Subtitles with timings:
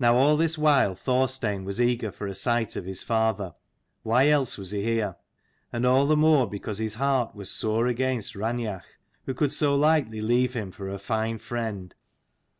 [0.00, 3.56] OW all this while Thorstein was eager for a sight of his father:
[4.04, 5.16] why else was he here?
[5.72, 8.84] And all the more because his heart was sore against Raineach
[9.26, 11.96] who could so lightly leave him for her fine friend.